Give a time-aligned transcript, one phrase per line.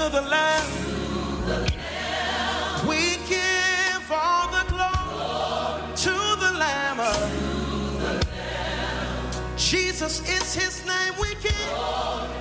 [0.00, 0.66] to the Lamb.
[2.88, 7.00] We give all the glory to the Lamb.
[9.58, 11.12] Jesus is his name.
[11.20, 12.39] We give.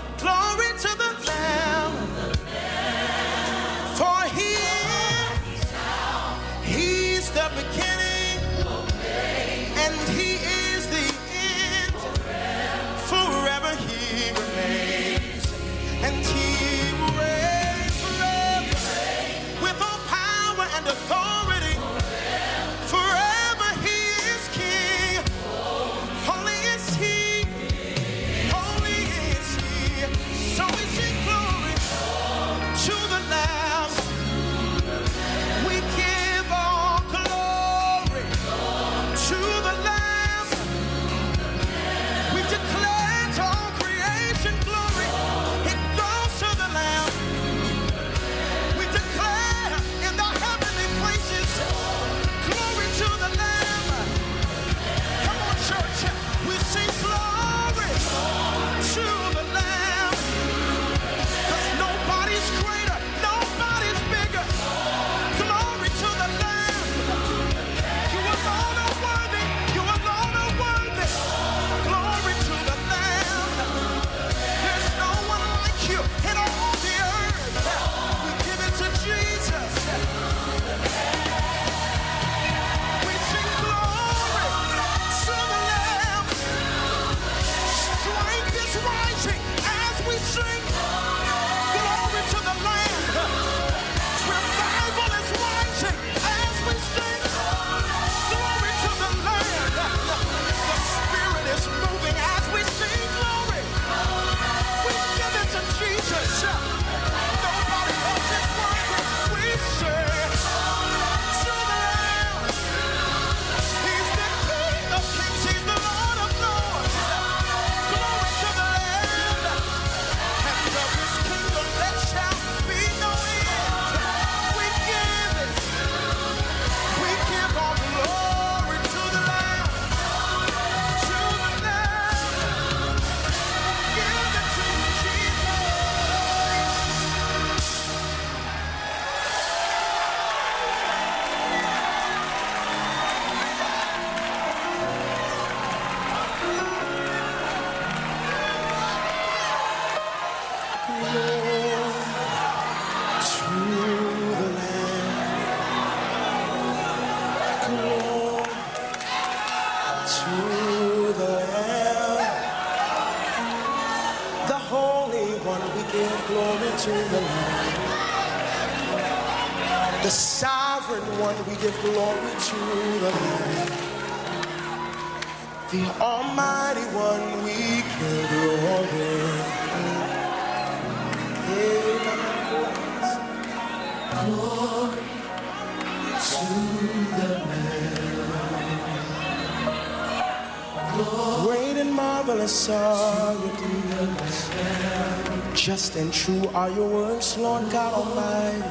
[195.90, 198.64] just and true are your words, Lord God Almighty.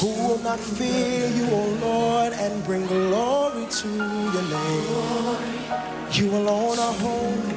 [0.00, 5.36] Who will not fear you, O Lord, and bring glory to your name?
[6.12, 7.54] You alone are holy,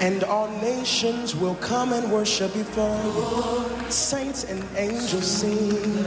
[0.00, 3.90] and all nations will come and worship before you.
[3.90, 6.04] Saints and angels sing.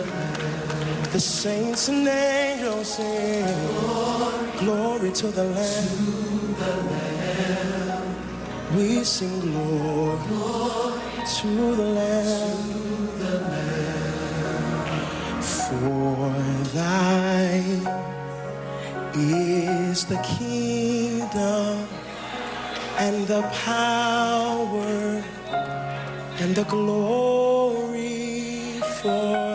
[1.12, 3.46] The saints and angels sing.
[4.59, 6.16] Glory to the Lamb.
[8.75, 10.94] We sing glory
[11.25, 12.85] to the Lamb.
[15.41, 16.29] For
[16.73, 17.87] thine
[19.15, 21.87] is the kingdom
[22.99, 25.23] and the power
[26.39, 28.03] and the glory
[29.01, 29.54] for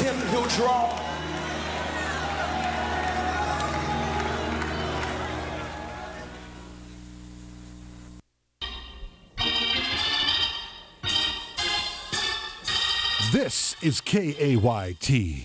[0.00, 1.00] Him, he'll draw.
[13.32, 15.44] This is KAYT,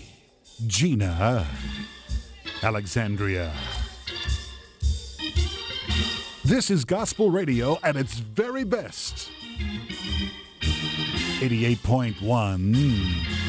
[0.66, 1.46] Gina,
[2.62, 3.52] Alexandria.
[6.44, 9.30] This is gospel radio at its very best.
[10.60, 13.39] 88.1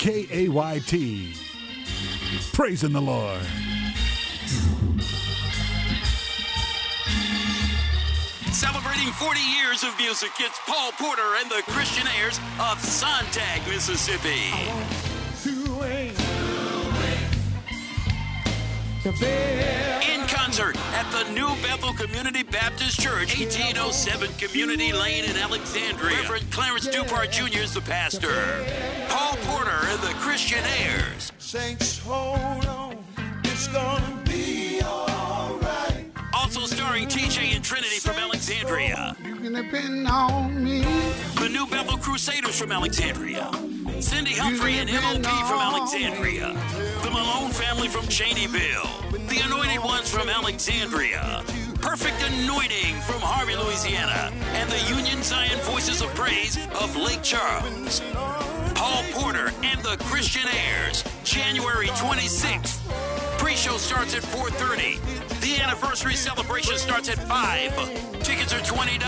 [0.00, 1.36] KAYT.
[2.54, 3.42] Praising the Lord.
[8.50, 14.48] Celebrating 40 years of music, it's Paul Porter and the Christian Airs of Sontag, Mississippi.
[19.04, 20.19] In
[20.60, 26.16] concert at the New Bethel Community Baptist Church, 1807 Community Lane in Alexandria.
[26.16, 27.60] Reverend Clarence Dupart Jr.
[27.60, 28.64] is the pastor.
[29.08, 31.32] Paul Porter and the Christian Airs.
[31.38, 32.96] Saints, hold on.
[33.44, 36.06] It's gonna be alright.
[36.34, 39.16] Also starring TJ and Trinity from Alexandria.
[39.24, 40.82] You can depend on me.
[41.36, 43.50] The New Bethel Crusaders from Alexandria.
[44.00, 46.54] Cindy Humphrey and MOP from Alexandria.
[47.02, 48.89] The Malone family from Cheneyville.
[49.30, 51.44] The Anointed Ones from Alexandria.
[51.80, 54.32] Perfect Anointing from Harvey, Louisiana.
[54.54, 58.00] And the Union Zion Voices of Praise of Lake Charles.
[58.74, 62.80] Paul Porter and the Christianaires, January 26th.
[63.38, 64.98] Pre-show starts at 4.30.
[65.40, 68.22] The anniversary celebration starts at 5.
[68.24, 68.98] Tickets are $20.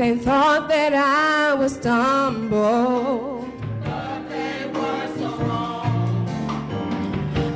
[0.00, 3.46] They thought that I would stumble.
[3.84, 6.24] But they were so wrong.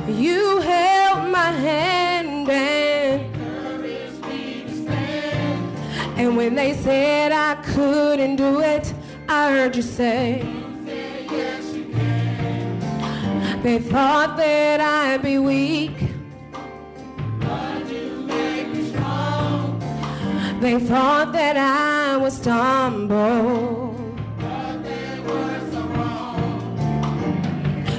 [0.07, 3.35] You held my hand and,
[6.19, 8.93] and when they said I couldn't do it,
[9.27, 10.43] I heard you say.
[10.85, 13.61] Say yes, you can.
[13.63, 16.04] They thought that I'd be weak.
[20.61, 23.93] They thought that I was stumble.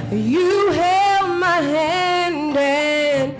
[0.09, 3.35] So you held my hand and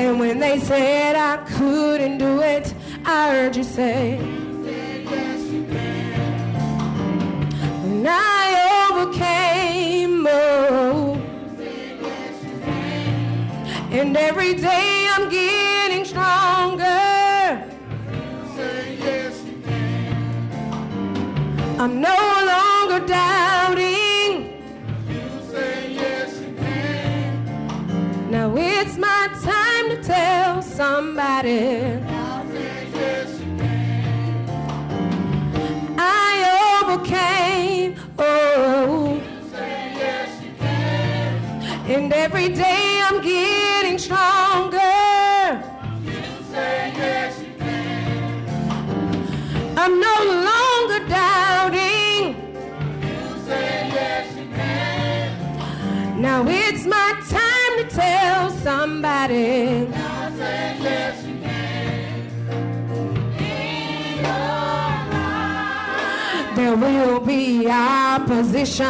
[0.00, 2.72] and when they said I couldn't do it,
[3.04, 5.66] I heard you say, you said, yes, you
[7.84, 11.20] And I overcame, oh.
[11.58, 12.44] Said, yes,
[13.92, 15.79] and every day I'm giving
[16.10, 17.64] stronger.
[21.82, 22.20] I'm no
[22.52, 24.34] longer doubting.
[28.28, 31.98] Now it's my time to tell somebody.
[35.96, 36.30] I
[36.82, 37.94] overcame.
[38.18, 39.20] Oh.
[41.94, 44.79] And every day I'm getting stronger.
[49.82, 50.16] I'm no
[50.50, 52.36] longer doubting.
[56.20, 59.88] Now it's my time to tell somebody.
[66.54, 68.84] There will be opposition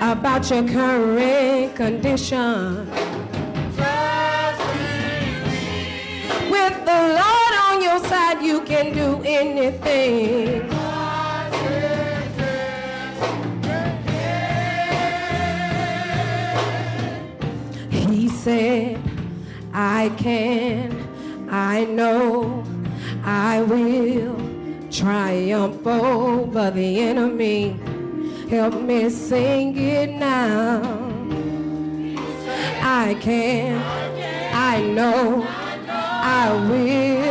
[0.00, 3.09] about your current condition.
[8.42, 10.68] You can do anything.
[17.90, 18.98] He said,
[19.72, 22.64] I can, I know,
[23.24, 24.36] I will
[24.90, 27.78] triumph over the enemy.
[28.48, 30.80] Help me sing it now.
[32.82, 33.80] I can,
[34.52, 37.29] I know, I will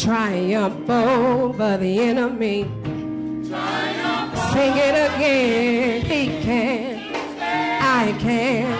[0.00, 2.62] triumph over the enemy.
[4.52, 6.00] Sing it again.
[6.06, 6.98] He can,
[7.38, 8.72] I can,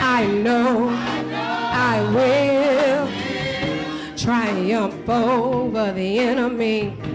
[0.00, 3.08] I know, I will
[4.16, 7.07] triumph over the enemy.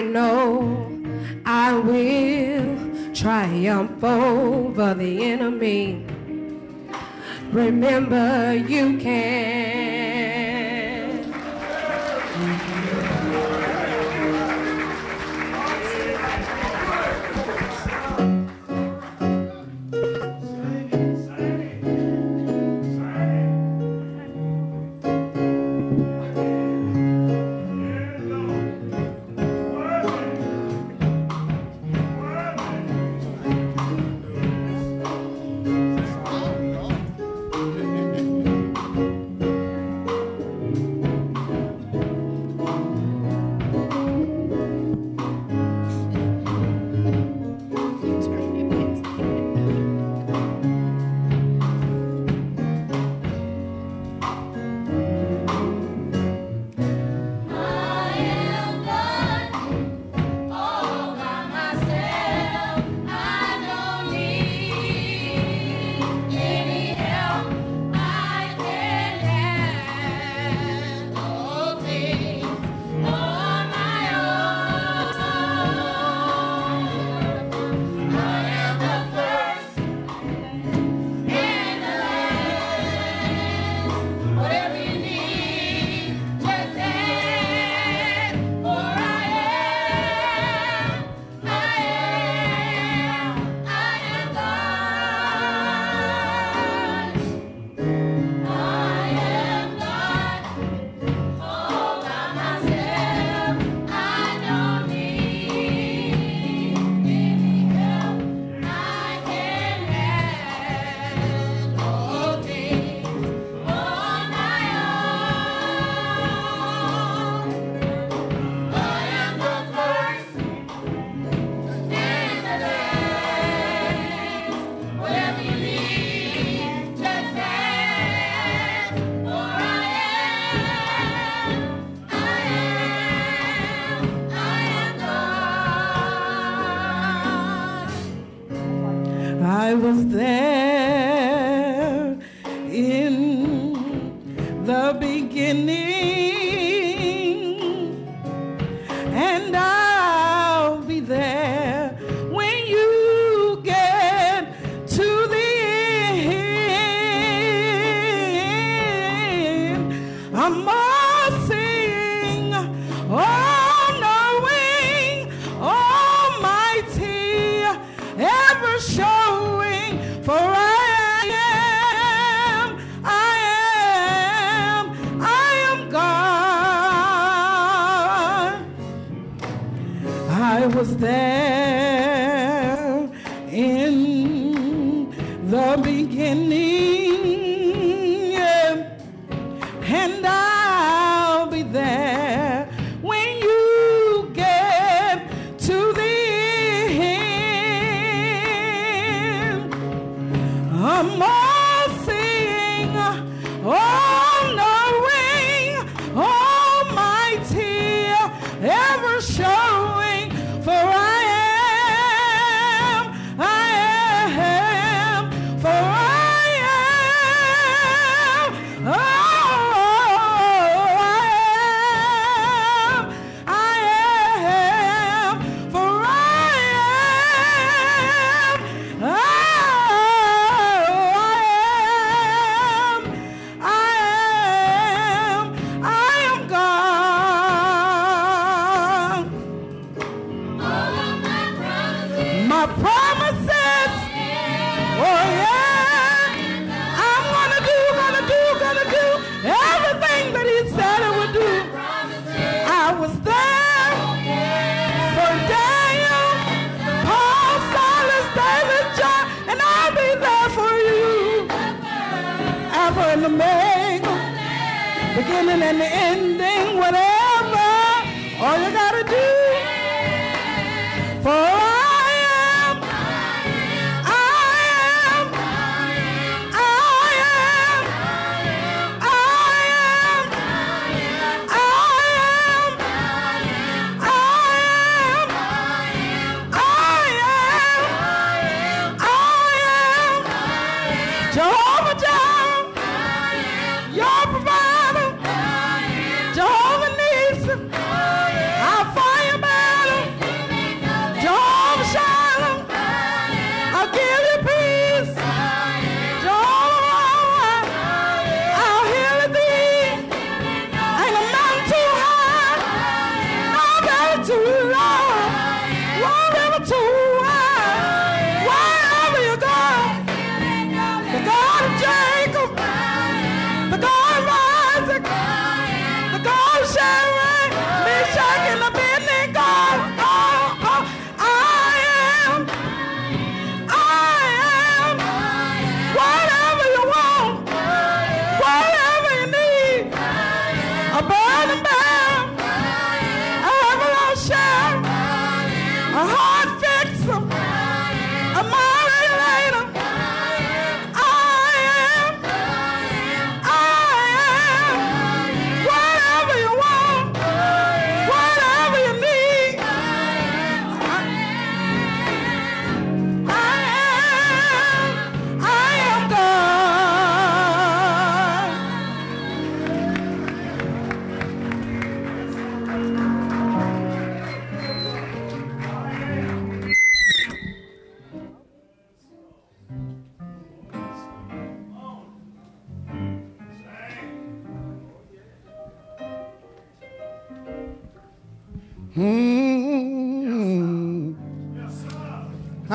[0.00, 0.98] I know,
[1.44, 6.06] I will triumph over the enemy.
[7.52, 9.59] Remember, you can.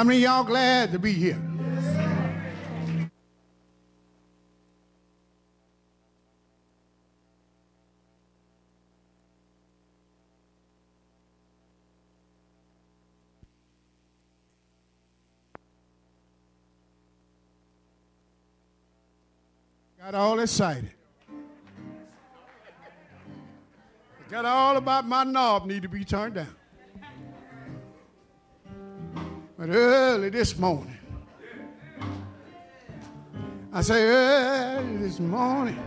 [0.06, 1.42] many y'all glad to be here?
[20.00, 20.92] Got all excited.
[24.30, 26.56] Got all about my knob need to be turned down.
[29.66, 30.96] But early this morning,
[33.74, 35.80] I say early this morning,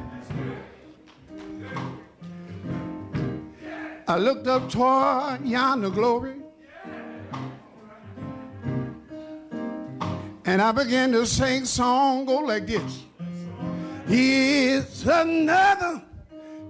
[4.09, 6.39] I looked up toward yonder glory,
[10.45, 13.05] and I began to sing song go like this.
[14.09, 16.03] It's another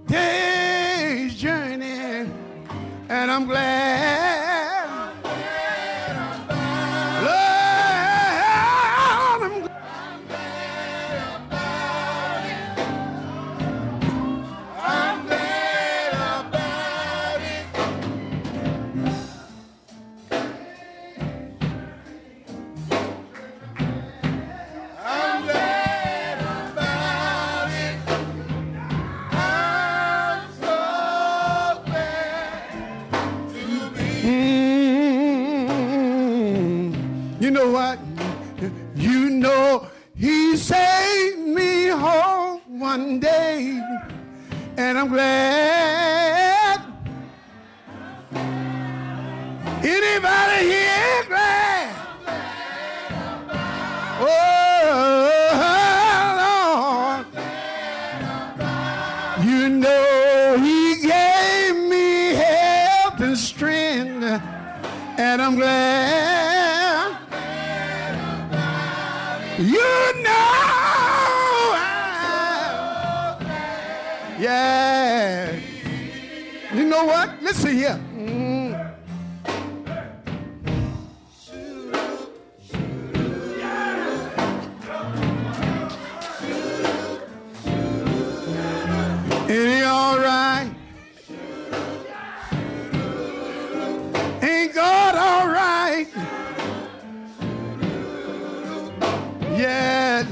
[0.05, 2.29] day's journey,
[3.09, 4.78] and I'm glad
[44.99, 45.78] I'm glad.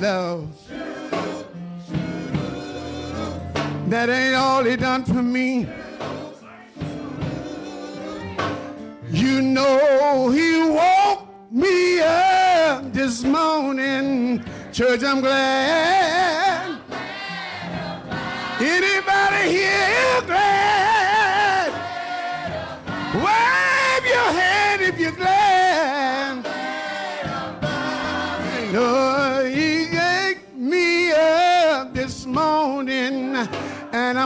[0.07, 0.47] No.
[3.89, 5.67] That ain't all he done for me.
[9.11, 14.45] You know he woke me up this morning.
[14.71, 16.36] Church, I'm glad.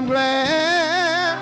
[0.01, 1.37] I'm glad.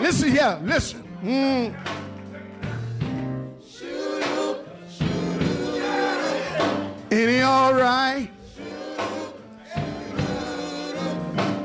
[0.00, 1.02] Listen here, listen.
[1.24, 1.74] Mm.
[7.10, 8.30] He all right?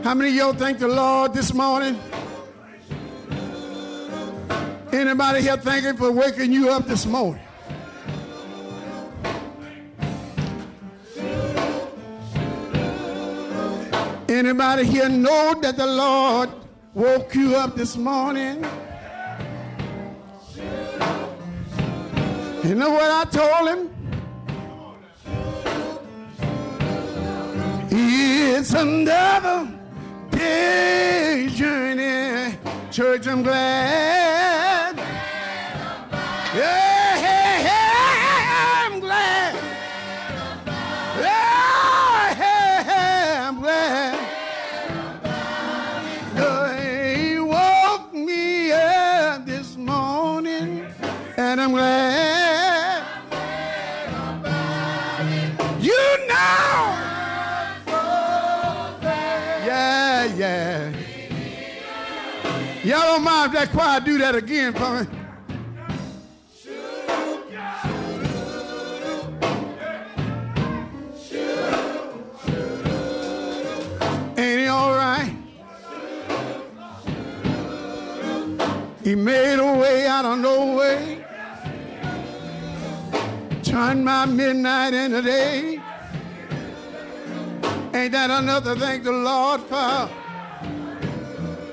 [0.03, 1.99] How many of y'all thank the Lord this morning?
[4.95, 7.41] Anybody here thank him for waking you up this morning?
[14.29, 16.49] Anybody here know that the Lord
[16.93, 18.63] woke you up this morning?
[22.63, 23.89] You know what I told him?
[27.91, 29.77] It's another
[30.31, 32.57] day's journey.
[32.91, 34.64] Church, I'm glad.
[63.55, 65.07] That choir do that again for me?
[74.37, 75.33] Ain't he all right?
[79.05, 81.25] He made a way out of no way.
[83.63, 85.81] Turned my midnight into day.
[87.93, 90.24] Ain't that another thank the Lord for?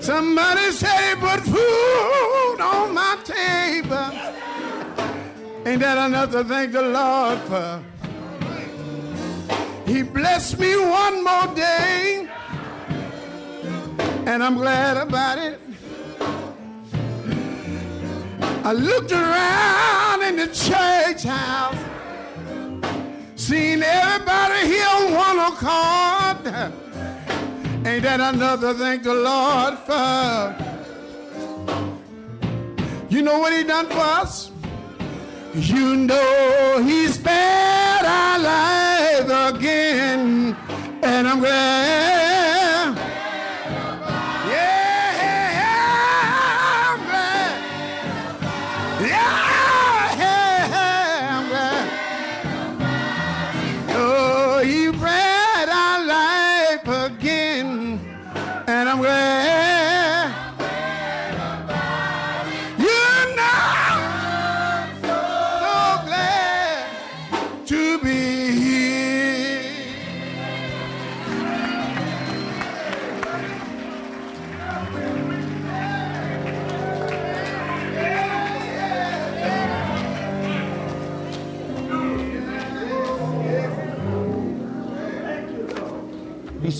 [0.02, 4.10] Somebody said he put food on my table.
[5.64, 7.80] Ain't that another thank the Lord for?
[9.86, 12.28] He blessed me one more day,
[14.26, 15.60] and I'm glad about it.
[18.64, 21.78] I looked around in the church house,
[23.36, 26.81] seen everybody here on one accord.
[27.84, 30.54] Ain't that another thank the Lord for?
[33.10, 34.52] You know what he done for us?
[35.52, 40.56] You know he spared our life again,
[41.02, 42.11] and I'm glad.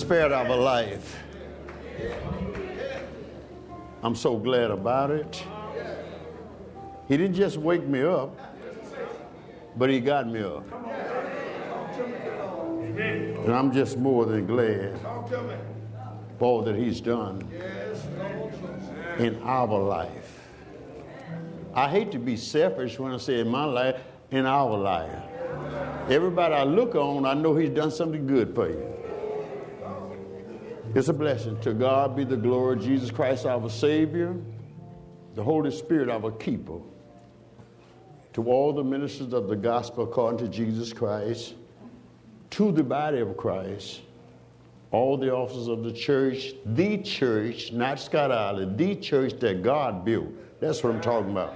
[0.03, 1.17] Spared our life.
[4.03, 5.41] I'm so glad about it.
[7.07, 8.37] He didn't just wake me up,
[9.77, 10.65] but he got me up.
[12.97, 14.99] And I'm just more than glad
[16.37, 17.49] for all that he's done
[19.19, 20.41] in our life.
[21.73, 25.23] I hate to be selfish when I say in my life, in our life.
[26.09, 28.92] Everybody I look on, I know he's done something good for you.
[30.95, 31.59] It's a blessing.
[31.61, 32.77] To God be the glory.
[32.77, 34.35] Jesus Christ, our Savior,
[35.33, 36.79] the Holy Spirit, our keeper.
[38.33, 41.55] To all the ministers of the gospel according to Jesus Christ,
[42.51, 44.01] to the body of Christ,
[44.91, 50.05] all the officers of the church, the church, not Scott Island, the church that God
[50.05, 50.29] built.
[50.59, 51.55] That's what I'm talking about.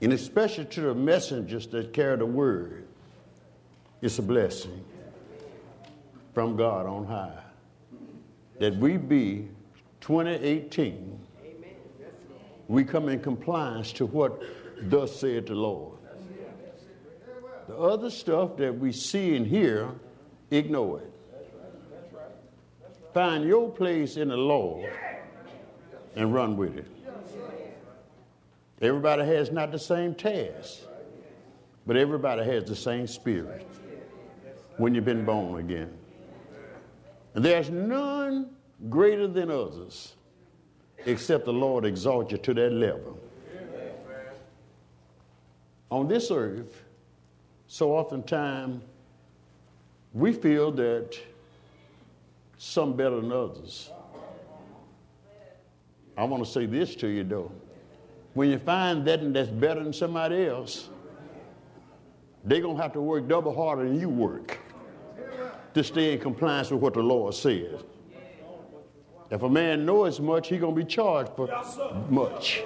[0.00, 2.88] And especially to the messengers that carry the word.
[4.02, 4.84] It's a blessing
[6.34, 7.49] from God on high
[8.60, 9.48] that we be
[10.00, 11.18] 2018
[12.68, 14.40] we come in compliance to what
[14.82, 15.98] thus said the lord.
[17.66, 19.90] The other stuff that we see and hear
[20.52, 21.12] ignore it.
[23.12, 24.88] Find your place in the lord
[26.14, 26.86] and run with it.
[28.80, 30.82] Everybody has not the same task
[31.86, 33.66] but everybody has the same spirit
[34.76, 35.92] when you've been born again
[37.34, 38.50] there's none
[38.88, 40.14] greater than others
[41.06, 43.18] except the Lord exalt you to that level.
[45.90, 46.82] On this earth,
[47.66, 48.82] so oftentimes
[50.12, 51.18] we feel that
[52.58, 53.90] some better than others.
[56.16, 57.50] I want to say this to you though.
[58.34, 60.88] When you find that that's better than somebody else,
[62.44, 64.58] they're going to have to work double harder than you work
[65.74, 67.82] to stay in compliance with what the Lord says.
[69.30, 71.48] If a man knows much, he's going to be charged for
[72.08, 72.62] much.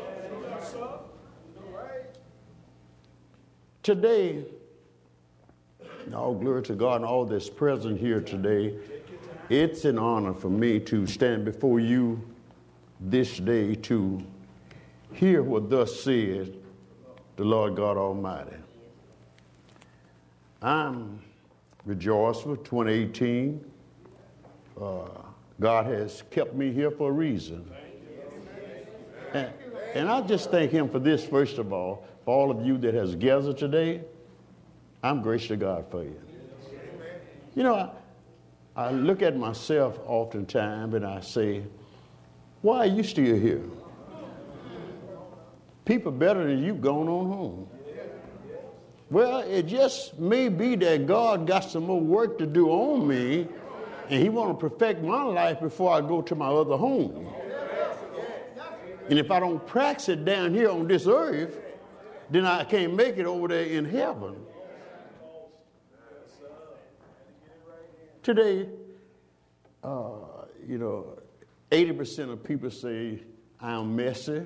[3.82, 4.44] Today,
[6.14, 8.74] all glory to God and all that's present here today.
[9.50, 12.22] It's an honor for me to stand before you
[12.98, 14.24] this day to
[15.12, 16.48] hear what thus says
[17.36, 18.56] the Lord God Almighty.
[20.62, 21.20] I'm
[21.84, 23.64] rejoiced for 2018.
[24.80, 25.02] Uh,
[25.60, 27.70] God has kept me here for a reason.
[29.32, 29.50] And,
[29.94, 32.94] and I just thank him for this, first of all, for all of you that
[32.94, 34.02] has gathered today.
[35.02, 36.20] I'm gracious to God for you.
[37.54, 37.90] You know, I,
[38.76, 41.62] I look at myself oftentimes and I say,
[42.62, 43.62] why are you still here?
[45.84, 47.68] People better than you gone on home.
[49.14, 53.46] Well, it just may be that God got some more work to do on me,
[54.10, 57.32] and He want to perfect my life before I go to my other home.
[59.08, 61.60] And if I don't practice it down here on this earth,
[62.28, 64.34] then I can't make it over there in heaven.
[68.24, 68.68] Today,
[69.84, 70.10] uh,
[70.66, 71.20] you know,
[71.70, 73.22] 80% of people say,
[73.60, 74.42] I'm messy.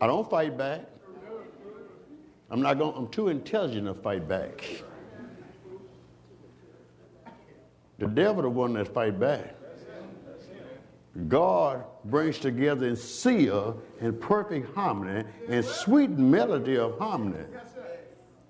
[0.00, 0.82] I don't fight back.
[2.50, 4.82] I'm not going, I'm too intelligent to fight back.
[7.98, 9.54] The devil the one that fight back.
[11.28, 17.44] God brings together in seal and perfect harmony and sweet melody of harmony.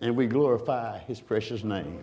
[0.01, 2.03] And we glorify his precious name.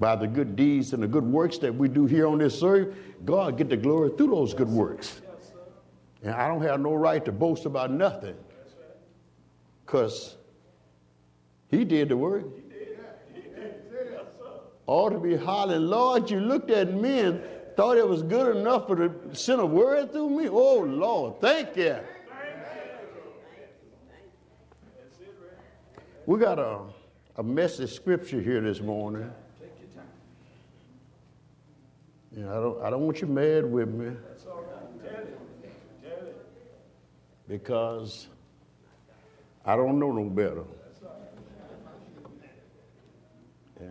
[0.00, 2.96] By the good deeds and the good works that we do here on this earth,
[3.24, 5.20] God get the glory through those good works.
[6.22, 8.34] And I don't have no right to boast about nothing.
[9.84, 10.36] Because
[11.74, 12.44] he did the work.
[14.86, 17.42] Ought to be hollering, Lord, you looked at me and
[17.74, 20.48] thought it was good enough for to send a word through me?
[20.48, 21.96] Oh, Lord, thank you.
[26.26, 26.80] We got a,
[27.36, 29.30] a message scripture here this morning.
[32.36, 34.16] Yeah, I don't, I don't want you mad with me.
[37.46, 38.26] Because
[39.64, 40.64] I don't know no better.
[43.80, 43.88] Yeah,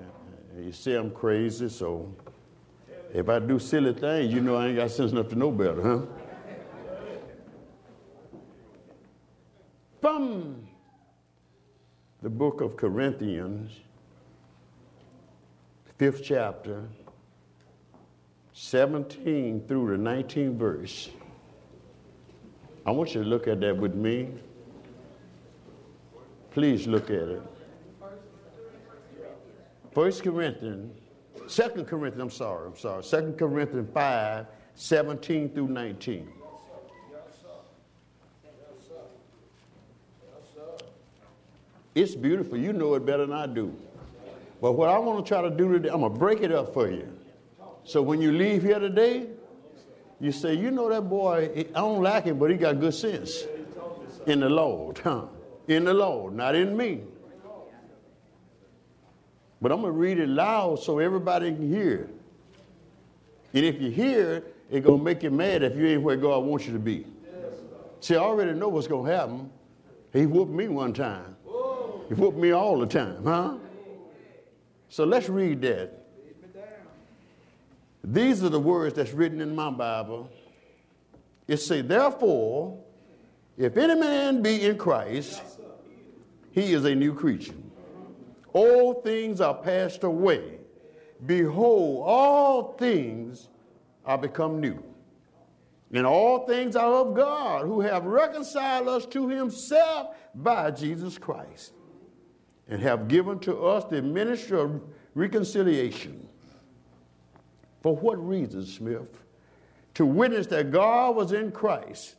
[0.64, 2.14] you see, I'm crazy, so
[3.14, 5.82] if I do silly things, you know I ain't got sense enough to know better,
[5.82, 6.02] huh?
[10.00, 10.66] From
[12.22, 13.72] the book of Corinthians,
[15.98, 16.84] fifth chapter,
[18.54, 21.10] 17 through the 19th verse.
[22.86, 24.30] I want you to look at that with me.
[26.52, 27.53] Please look at it.
[29.94, 31.00] 1 Corinthians
[31.48, 33.04] Second Corinthians, I'm sorry, I'm sorry.
[33.04, 36.30] Second Corinthians 5, 17 through 19.
[41.96, 42.58] It's beautiful.
[42.58, 43.76] You know it better than I do.
[44.62, 46.74] But what I want to try to do today, I'm going to break it up
[46.74, 47.08] for you.
[47.84, 49.28] So when you leave here today,
[50.20, 53.44] you say, you know that boy, I don't like him, but he got good sense.
[54.26, 55.26] In the Lord, huh?
[55.68, 57.02] In the Lord, not in me.
[59.64, 62.10] But I'm going to read it loud so everybody can hear.
[63.54, 66.18] And if you hear it, it's going to make you mad if you ain't where
[66.18, 67.08] God wants you to be.
[68.02, 69.50] See, I already know what's going to happen.
[70.12, 71.38] He whooped me one time.
[72.10, 73.56] He whooped me all the time, huh?
[74.90, 75.98] So let's read that.
[78.04, 80.30] These are the words that's written in my Bible.
[81.48, 82.84] It say, therefore,
[83.58, 85.42] if any man be in Christ,
[86.52, 87.54] he is a new creature.
[88.54, 90.60] All things are passed away.
[91.26, 93.50] Behold, all things
[94.06, 94.84] are become new.
[95.92, 101.74] And all things are of God, who have reconciled us to himself by Jesus Christ,
[102.68, 104.82] and have given to us the ministry of
[105.14, 106.28] reconciliation.
[107.82, 109.24] For what reason, Smith?
[109.96, 112.16] To witness that God was in Christ,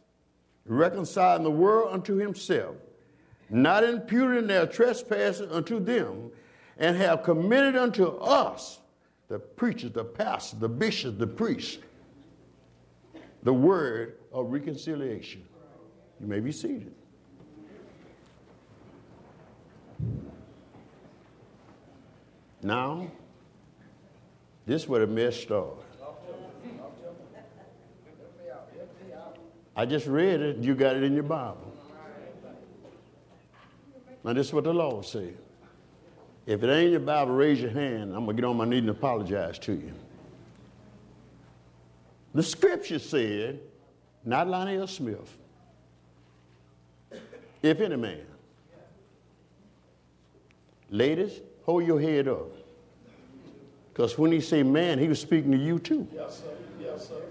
[0.66, 2.76] reconciling the world unto himself,
[3.55, 6.28] not imputing their trespasses unto them,
[6.76, 8.80] and have committed unto us,
[9.28, 11.78] the preachers, the pastors, the bishops, the priests,
[13.44, 15.44] the word of reconciliation.
[16.20, 16.92] You may be seated.
[22.61, 23.07] Now,
[24.66, 25.78] this is where the mess started.
[29.76, 31.63] I just read it, you got it in your Bible.
[34.25, 35.35] Now, this is what the law says.
[36.47, 38.14] If it ain't in your Bible, raise your hand.
[38.14, 39.93] I'm going to get on my knees and apologize to you.
[42.35, 43.61] The scripture said,
[44.25, 45.37] not Lionel Smith,
[47.62, 48.27] if any man.
[50.91, 52.51] Ladies, hold your head up.
[53.93, 56.07] Because when he say man, he was speaking to you too.
[56.12, 56.57] Yes, sir.
[56.81, 57.22] Yes, sir.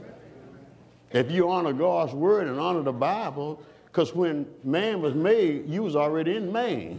[1.12, 3.62] If you honor God's word and honor the Bible,
[3.94, 6.98] because when man was made, you was already in man.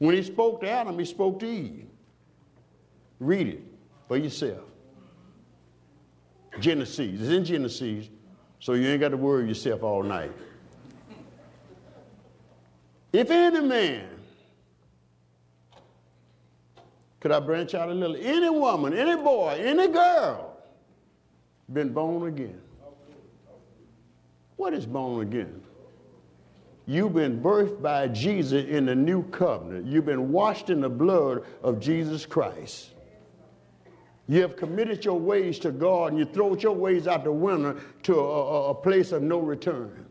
[0.00, 1.86] When he spoke to Adam, he spoke to Eve.
[3.20, 3.62] Read it
[4.08, 4.64] for yourself.
[6.58, 7.20] Genesis.
[7.20, 8.08] It's in Genesis,
[8.58, 10.32] so you ain't got to worry yourself all night.
[13.12, 14.08] If any man,
[17.20, 18.16] could I branch out a little?
[18.16, 20.56] Any woman, any boy, any girl,
[21.72, 22.60] been born again.
[24.62, 25.60] What is born again?
[26.86, 29.86] You've been birthed by Jesus in the new covenant.
[29.88, 32.90] You've been washed in the blood of Jesus Christ.
[34.28, 37.76] You have committed your ways to God and you throw your ways out the window
[38.04, 40.06] to a, a, place of no return.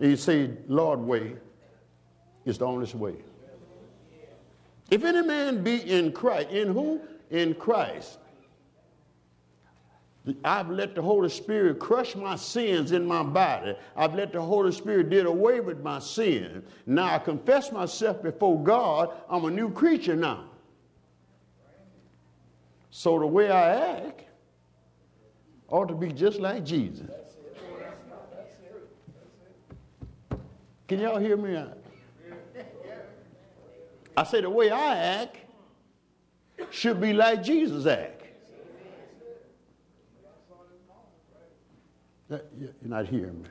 [0.00, 1.36] And you say, Lord, way
[2.46, 3.14] is the only way.
[4.90, 7.00] If any man be in Christ, in who?
[7.30, 8.18] In Christ.
[10.44, 13.74] I've let the Holy Spirit crush my sins in my body.
[13.96, 16.64] I've let the Holy Spirit did away with my sin.
[16.86, 19.10] Now I confess myself before God.
[19.28, 20.44] I'm a new creature now.
[22.90, 24.24] So the way I act
[25.68, 27.06] ought to be just like Jesus.
[30.88, 31.62] Can y'all hear me?
[34.16, 35.36] I say the way I act
[36.70, 38.17] should be like Jesus act.
[42.30, 43.48] You're not hearing me.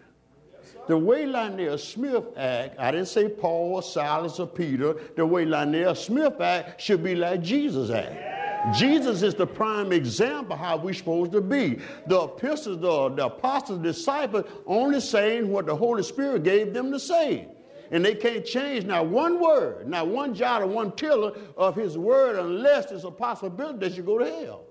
[0.88, 4.96] The way Lionel Smith act, I didn't say Paul or Silas or Peter.
[5.16, 8.76] The way Lionel Smith act should be like Jesus act.
[8.78, 11.80] Jesus is the prime example how we're supposed to be.
[12.08, 17.00] The epistles, the, the apostles, disciples, only saying what the Holy Spirit gave them to
[17.00, 17.48] say.
[17.92, 21.98] And they can't change not one word, not one jot or one tittle of his
[21.98, 24.67] word unless there's a possibility that you go to hell.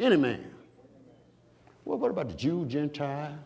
[0.00, 0.46] Any man.
[1.84, 3.38] Well, what about the Jew, Gentile?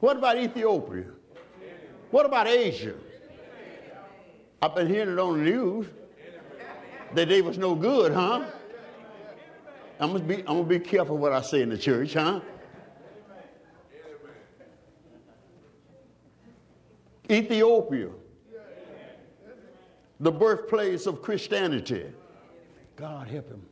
[0.00, 1.06] What about Ethiopia?
[2.10, 2.92] What about Asia?
[4.60, 5.86] I've been hearing it on the news
[7.14, 8.44] that they was no good, huh?
[9.98, 12.40] I'm gonna be, I'm gonna be careful what I say in the church, huh?
[17.30, 18.10] Ethiopia,
[20.20, 22.12] the birthplace of Christianity.
[22.96, 23.62] God help him.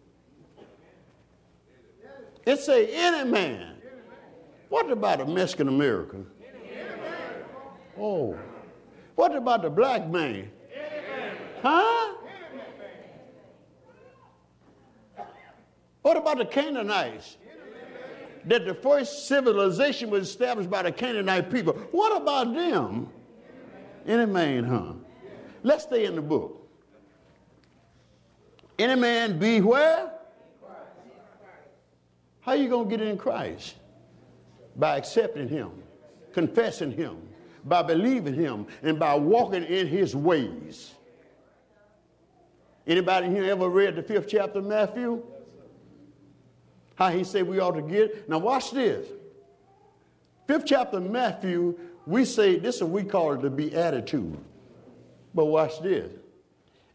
[2.45, 3.77] It say any man
[4.69, 6.27] What about a Mexican American?
[7.99, 8.39] Oh.
[9.15, 10.51] What about the black man?
[11.63, 12.15] Huh?
[16.01, 17.37] What about the Canaanites?
[18.47, 21.75] That the first civilization was established by the Canaanite people.
[21.93, 23.09] What about them?
[24.05, 24.95] Any man, huh?
[25.63, 26.69] Let's stay in the book.
[28.79, 30.13] Any man be where?
[32.43, 33.77] How are you going to get in Christ?
[34.77, 35.71] By accepting him,
[36.33, 37.17] confessing him,
[37.65, 40.93] by believing him, and by walking in his ways.
[42.87, 45.23] Anybody here ever read the fifth chapter of Matthew?
[46.97, 48.29] How he said we ought to get.
[48.29, 49.07] Now watch this.
[50.49, 54.37] Fifth chapter of Matthew, we say this is what we call it the beatitude.
[55.33, 56.11] But watch this.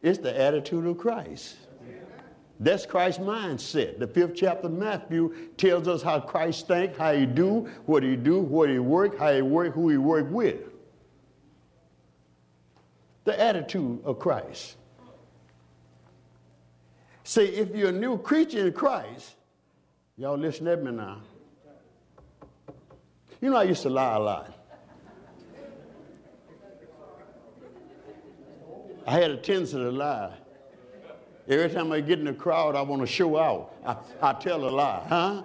[0.02, 1.56] It's the attitude of Christ.
[2.60, 3.99] That's Christ's mindset.
[3.99, 8.16] The fifth chapter of Matthew tells us how Christ think, how he do, what he
[8.16, 10.62] do, what he work, how he work, who he work with.
[13.26, 14.78] The attitude of Christ.
[17.24, 19.36] See, if you're a new creature in Christ,
[20.16, 21.22] y'all listen at me now.
[23.39, 24.53] You know I used to lie a lot.
[29.05, 30.34] I had a tendency to lie.
[31.48, 33.74] Every time I get in the crowd, I want to show out.
[33.86, 35.43] I, I tell a lie, huh?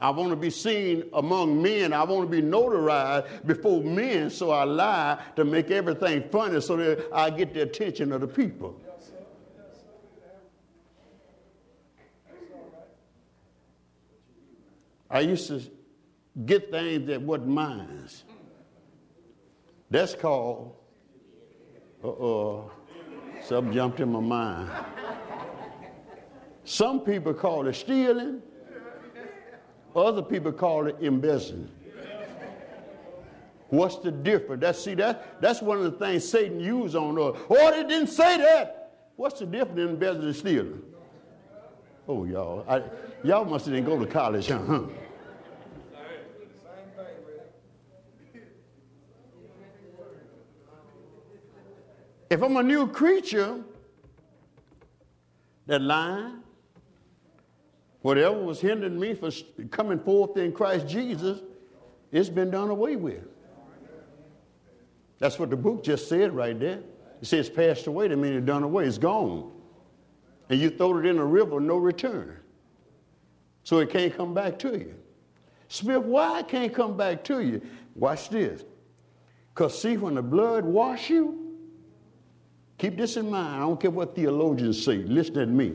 [0.00, 1.92] I want to be seen among men.
[1.92, 6.76] I want to be notarized before men, so I lie to make everything funny so
[6.76, 8.80] that I get the attention of the people.
[15.08, 15.62] I used to
[16.44, 18.08] get things that wasn't mine.
[19.88, 20.74] That's called,
[22.02, 22.72] uh oh,
[23.44, 24.70] something jumped in my mind.
[26.64, 28.40] Some people call it stealing,
[29.94, 31.70] other people call it embezzling.
[33.68, 34.60] What's the difference?
[34.60, 37.40] That's see that that's one of the things Satan used on us.
[37.50, 39.10] Oh, they didn't say that.
[39.16, 40.82] What's the difference in embezzling and stealing?
[42.06, 42.82] Oh, y'all, I,
[43.22, 44.58] y'all must have didn't go to college, huh?
[44.58, 44.82] huh?
[52.30, 53.62] If I'm a new creature,
[55.66, 56.43] that line,
[58.04, 59.32] whatever was hindering me from
[59.70, 61.40] coming forth in Christ Jesus,
[62.12, 63.24] it's been done away with.
[65.18, 66.80] That's what the book just said right there.
[67.20, 69.50] It says passed away, that means it's done away, it's gone.
[70.50, 72.36] And you throw it in a river, no return.
[73.62, 74.94] So it can't come back to you.
[75.68, 77.62] Smith, why it can't come back to you?
[77.94, 78.62] Watch this.
[79.54, 81.44] Because see, when the blood wash you,
[82.78, 83.56] Keep this in mind.
[83.56, 84.98] I don't care what theologians say.
[84.98, 85.74] Listen to me.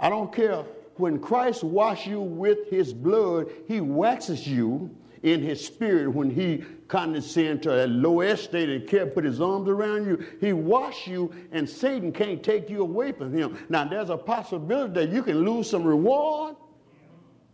[0.00, 0.64] I don't care.
[0.98, 6.64] When Christ washes you with his blood, he waxes you in his spirit when he
[6.86, 10.24] condescends to a low estate and can't put his arms around you.
[10.40, 13.58] He washes you, and Satan can't take you away from him.
[13.68, 16.56] Now, there's a possibility that you can lose some reward,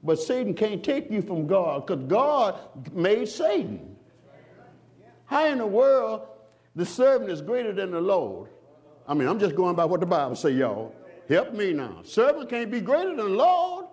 [0.03, 2.59] but Satan can't take you from God because God
[2.93, 3.97] made Satan.
[5.27, 6.29] How in the world
[6.77, 8.51] the servant is greater than the Lord.
[9.07, 10.95] I mean, I'm just going by what the Bible say, y'all.
[11.29, 12.01] Help me now.
[12.05, 13.87] Servant can't be greater than Lord.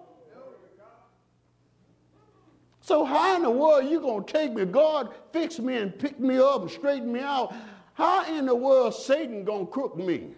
[2.82, 4.66] So how in the world you gonna take me?
[4.66, 7.54] God fix me and pick me up and straighten me out.
[7.94, 10.32] How in the world Satan gonna crook me?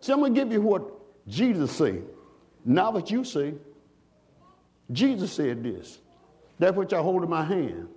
[0.00, 0.82] So I'm gonna give you what
[1.28, 2.02] Jesus said,
[2.64, 3.54] not what you say.
[4.90, 6.00] Jesus said this.
[6.58, 7.88] That's what y'all hold in my hand.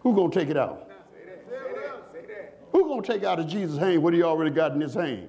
[0.00, 0.90] Who gonna take it out?
[2.74, 5.28] Who gonna take out of Jesus' hand what he already got in his hand?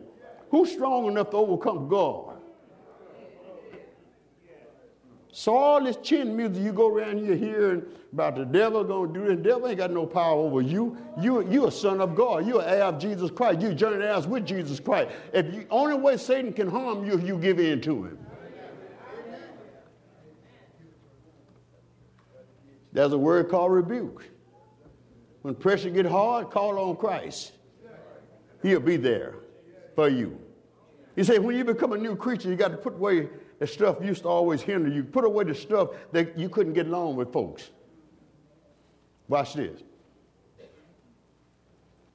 [0.49, 2.41] Who's strong enough to overcome God?
[5.31, 9.27] So all this chin music you go around here hearing about the devil gonna do
[9.27, 10.97] this, the devil ain't got no power over you.
[11.21, 12.47] You you a son of God.
[12.47, 13.61] You an heir of Jesus Christ.
[13.61, 15.11] You journey heirs with Jesus Christ.
[15.31, 18.17] If you only way Satan can harm you if you give in to him.
[22.91, 24.23] There's a word called rebuke.
[25.45, 27.51] When pressure get hard, call on Christ.
[28.63, 29.35] He'll be there
[29.93, 30.41] for you.
[31.15, 33.29] He said, when you become a new creature, you got to put away
[33.59, 35.03] the stuff used to always hinder you.
[35.03, 37.69] Put away the stuff that you couldn't get along with folks.
[39.27, 39.83] Watch this.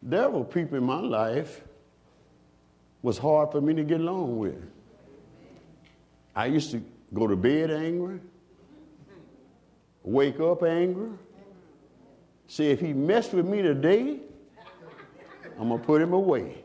[0.03, 1.61] There were people in my life
[3.01, 4.61] was hard for me to get along with.
[6.35, 6.83] I used to
[7.15, 8.19] go to bed angry,
[10.03, 11.11] wake up angry,
[12.51, 14.19] See, if he messed with me today,
[15.57, 16.65] I'm going to put him away.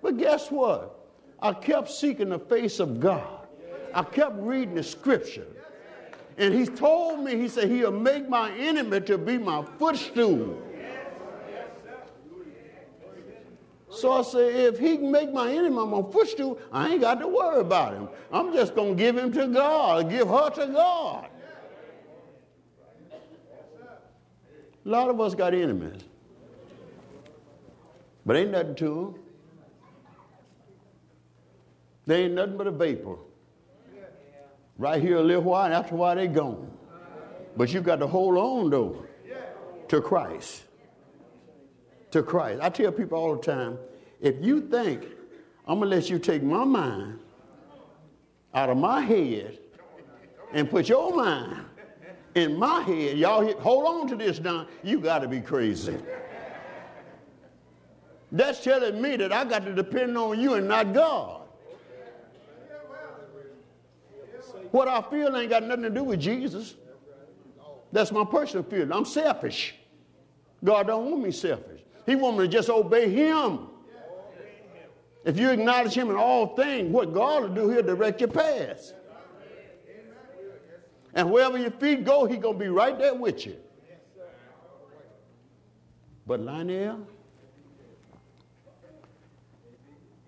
[0.00, 1.00] But guess what?
[1.42, 3.48] I kept seeking the face of God.
[3.92, 5.48] I kept reading the scripture.
[6.36, 10.62] And he told me, he said, he'll make my enemy to be my footstool.
[13.90, 17.26] So I said, if he can make my enemy my footstool, I ain't got to
[17.26, 18.08] worry about him.
[18.30, 21.30] I'm just going to give him to God, give her to God.
[24.88, 26.00] A lot of us got enemies.
[28.24, 29.14] But ain't nothing to them.
[32.06, 33.16] They ain't nothing but a vapor.
[34.78, 36.70] Right here a little while, and after a while they gone.
[37.54, 39.04] But you got to hold on though
[39.88, 40.62] to Christ.
[42.12, 42.62] To Christ.
[42.62, 43.76] I tell people all the time,
[44.22, 45.04] if you think
[45.66, 47.18] I'm gonna let you take my mind
[48.54, 49.58] out of my head
[50.54, 51.67] and put your mind
[52.38, 55.96] in my head, y'all hold on to this now, you got to be crazy.
[58.30, 61.42] That's telling me that I got to depend on you and not God.
[64.70, 66.74] What I feel ain't got nothing to do with Jesus.
[67.90, 68.92] That's my personal feeling.
[68.92, 69.74] I'm selfish.
[70.62, 71.80] God don't want me selfish.
[72.04, 73.68] He want me to just obey him.
[75.24, 78.92] If you acknowledge him in all things, what God will do, he'll direct your paths.
[81.18, 83.56] And wherever your feet go, he's going to be right there with you.
[86.24, 87.08] But Lionel,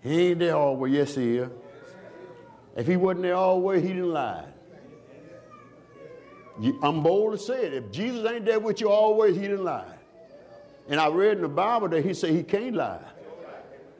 [0.01, 0.93] he ain't there always.
[0.93, 1.49] Yes, he is.
[2.75, 4.43] If he wasn't there always, he didn't lie.
[6.83, 7.73] I'm bold to say it.
[7.73, 9.95] If Jesus ain't there with you always, he didn't lie.
[10.89, 12.99] And I read in the Bible that he said he can't lie.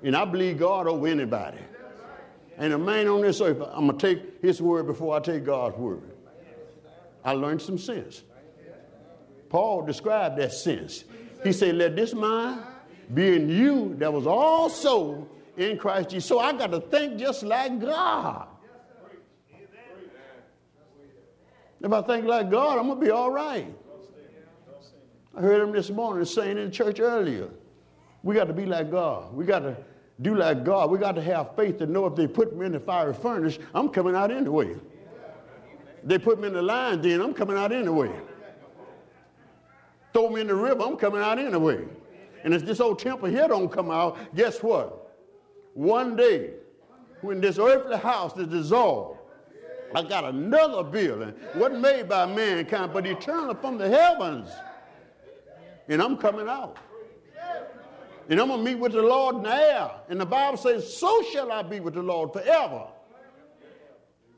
[0.04, 1.60] And I believe God over anybody.
[2.58, 5.46] And a man on this earth, I'm going to take his word before I take
[5.46, 6.11] God's word.
[7.24, 8.24] I learned some sense.
[9.49, 11.03] Paul described that sense.
[11.43, 12.61] He said, Let this mind
[13.13, 16.28] be in you that was also in Christ Jesus.
[16.28, 18.47] So I got to think just like God.
[21.82, 23.74] If I think like God, I'm going to be all right.
[25.36, 27.49] I heard him this morning saying in church earlier.
[28.24, 29.34] We got to be like God.
[29.34, 29.76] We got to
[30.22, 30.91] do like God.
[30.91, 33.57] We got to have faith to know if they put me in the fiery furnace,
[33.74, 34.76] I'm coming out anyway.
[36.04, 38.12] They put me in the lion's den, I'm coming out anyway.
[40.14, 41.86] Throw me in the river, I'm coming out anyway.
[42.43, 45.16] And if this old temple here don't come out, guess what?
[45.74, 46.52] One day,
[47.22, 49.20] when this earthly house is dissolved,
[49.93, 54.49] I got another building, wasn't made by mankind, but eternal from the heavens.
[55.88, 56.78] And I'm coming out.
[58.30, 59.91] And I'm going to meet with the Lord air.
[60.08, 62.88] And the Bible says, So shall I be with the Lord forever.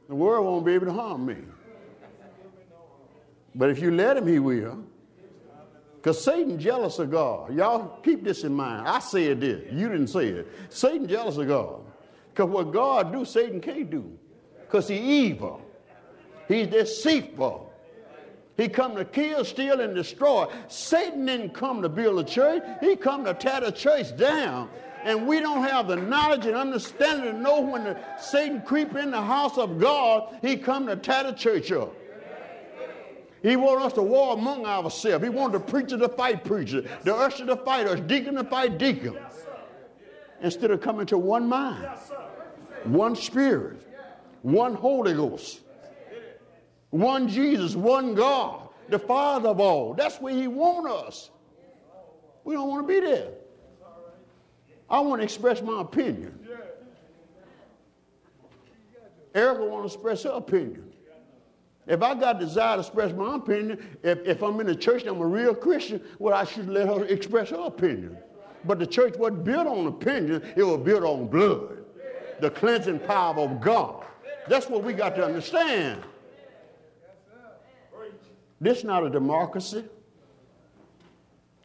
[0.07, 1.37] The world won't be able to harm me.
[3.55, 4.83] But if you let him, he will.
[5.95, 7.55] Because Satan jealous of God.
[7.55, 8.87] Y'all keep this in mind.
[8.87, 9.71] I said this.
[9.71, 10.47] You didn't say it.
[10.69, 11.81] Satan jealous of God.
[12.33, 14.17] Because what God do, Satan can't do.
[14.61, 15.61] Because he evil.
[16.47, 17.71] He's deceitful.
[18.57, 20.47] He come to kill, steal, and destroy.
[20.67, 22.63] Satan didn't come to build a church.
[22.81, 24.69] He come to tear the church down.
[25.03, 29.11] And we don't have the knowledge and understanding to know when the, Satan creep in
[29.11, 31.93] the house of God, he come to tear the church up.
[33.43, 35.21] He want us to war among ourselves.
[35.21, 38.77] He want the preacher to fight preacher, the usher to fight us, deacon to fight
[38.77, 39.17] deacon.
[40.41, 41.85] Instead of coming to one mind,
[42.85, 43.85] one spirit,
[44.43, 45.59] one Holy Ghost,
[46.89, 49.93] one Jesus, one God, the Father of all.
[49.93, 51.29] That's where He want us.
[52.45, 53.29] We don't want to be there.
[54.89, 56.39] I want to express my opinion.
[59.35, 60.92] Erica want to express her opinion.
[61.85, 65.11] If I got desire to express my opinion, if, if I'm in the church and
[65.11, 68.17] I'm a real Christian, well, I should let her express her opinion.
[68.65, 71.83] But the church wasn't built on opinion, it was built on blood,
[72.39, 74.05] the cleansing power of God.
[74.47, 76.01] That's what we got to understand.
[78.61, 79.83] This is not a democracy.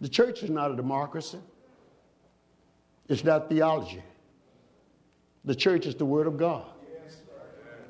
[0.01, 1.39] The church is not a democracy.
[3.09, 4.03] It's not theology.
[5.45, 6.67] The church is the Word of God.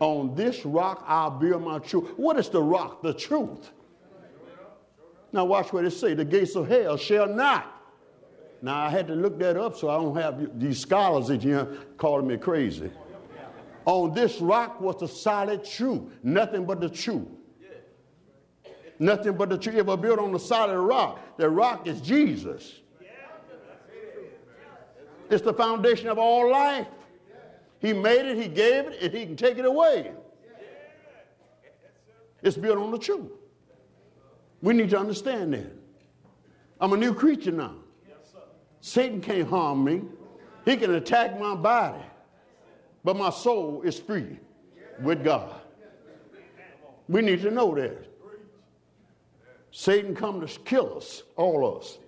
[0.01, 2.11] On this rock I'll build my truth.
[2.17, 3.03] What is the rock?
[3.03, 3.71] The truth.
[5.33, 6.15] Now watch what it say.
[6.15, 7.75] The gates of hell shall not.
[8.63, 11.67] Now I had to look that up so I don't have these scholars in here
[11.97, 12.91] calling me crazy.
[13.85, 16.03] On this rock was the solid truth.
[16.23, 17.29] Nothing but the truth.
[18.99, 19.77] Nothing but the truth.
[19.77, 22.81] If I build on the solid rock, the rock is Jesus.
[25.31, 26.87] It's the foundation of all life.
[27.81, 30.13] He made it, He gave it, and He can take it away.
[32.43, 33.33] It's built on the truth.
[34.63, 35.73] We need to understand that.
[36.81, 37.75] I'm a new creature now.
[38.81, 40.03] Satan can't harm me.
[40.65, 42.03] He can attack my body,
[43.05, 44.39] but my soul is free
[45.01, 45.55] with God.
[47.09, 48.07] We need to know that.
[49.71, 51.99] Satan come to kill us, all of us.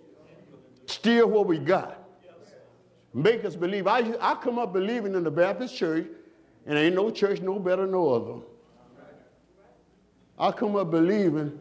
[0.86, 1.99] Steal what we got.
[3.12, 3.86] Make us believe.
[3.86, 6.06] I, I come up believing in the Baptist church,
[6.66, 8.40] and ain't no church no better than no other.
[10.38, 11.58] I come up believing.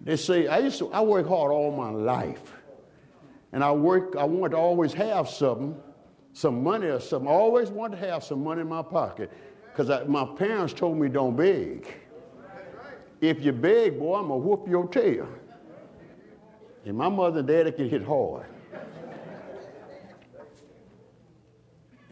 [0.00, 0.92] They say I used to.
[0.92, 2.52] I work hard all my life,
[3.52, 4.16] and I work.
[4.16, 5.74] I want to always have something,
[6.34, 7.28] some money or something.
[7.28, 9.32] I always want to have some money in my pocket,
[9.70, 11.86] because my parents told me don't beg.
[13.20, 15.28] If you beg, boy, I'm gonna whoop your tail.
[16.84, 18.46] And my mother and daddy can hit hard.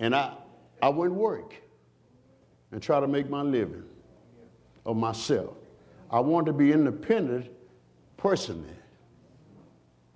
[0.01, 0.33] And I,
[0.83, 1.55] I wouldn't work
[2.73, 3.85] and try to make my living
[4.87, 5.57] of myself.
[6.11, 7.51] I want to be independent
[8.17, 8.75] personally,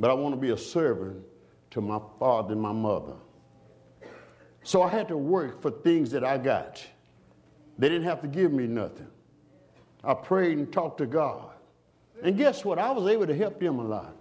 [0.00, 1.22] but I want to be a servant
[1.70, 3.14] to my father and my mother.
[4.62, 6.84] So I had to work for things that I got.
[7.78, 9.08] They didn't have to give me nothing.
[10.02, 11.50] I prayed and talked to God.
[12.22, 12.78] And guess what?
[12.78, 14.16] I was able to help them a lot.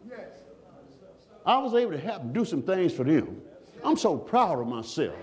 [1.46, 3.42] I was able to help do some things for them.
[3.84, 5.16] I'm so proud of myself.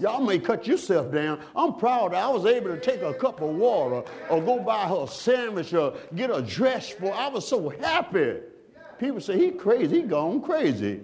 [0.00, 1.40] Y'all may cut yourself down.
[1.54, 5.04] I'm proud I was able to take a cup of water or go buy her
[5.04, 7.12] a sandwich or get a dress for.
[7.12, 8.38] I was so happy.
[8.98, 10.00] People say he crazy.
[10.00, 11.00] He gone crazy.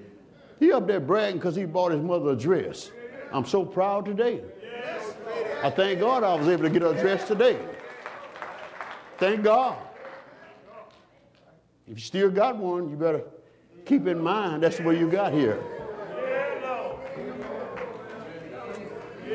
[0.59, 2.91] He up there bragging because he bought his mother a dress.
[3.32, 4.43] I'm so proud today.
[5.62, 7.59] I thank God I was able to get a dress today.
[9.18, 9.76] Thank God.
[11.86, 13.22] If you still got one, you better
[13.84, 15.59] keep in mind that's where you got here.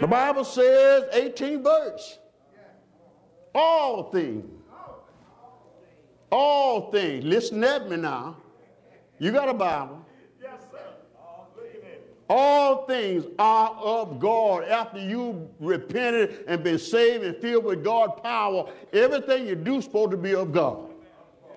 [0.04, 2.20] The Bible says, 18 verse.
[3.56, 4.44] All things.
[6.30, 7.24] All things.
[7.24, 8.36] Listen at me now.
[9.18, 10.06] You got a Bible.
[10.42, 10.78] Yes, sir.
[12.30, 14.66] All things are of God.
[14.66, 19.86] After you repented and been saved and filled with God's power, everything you do is
[19.86, 20.92] supposed to be of God.